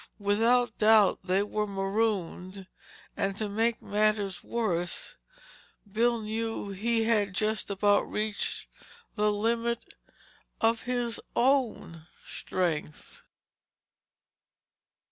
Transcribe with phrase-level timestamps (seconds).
[0.17, 2.65] Without doubt they were marooned
[3.15, 5.15] and to make matters worse,
[5.87, 8.65] Bill knew he had just about reached
[9.13, 9.93] the limit
[10.59, 13.21] of his own strength.